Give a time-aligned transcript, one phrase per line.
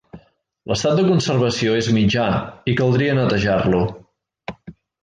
[0.71, 2.27] L'estat de conservació és mitjà
[2.73, 3.87] i caldria netejar-lo.